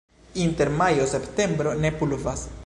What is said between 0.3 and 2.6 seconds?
Inter majo-septembro ne pluvas.